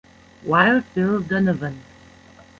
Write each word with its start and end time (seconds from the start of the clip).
"Wild 0.43 0.85
Bill" 0.95 1.19
Donovan. 1.19 1.83